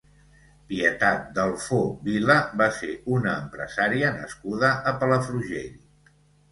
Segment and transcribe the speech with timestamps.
[0.71, 5.75] Pietat Dalfó Vila va ser una empresària nascuda a Palafrugell.